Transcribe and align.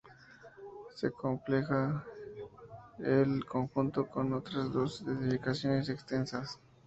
Se 0.95 1.11
completa 1.11 2.03
el 2.97 3.45
conjunto 3.45 4.07
con 4.07 4.33
otras 4.33 4.71
dos 4.73 5.01
edificaciones 5.03 5.89
exentas. 5.89 6.59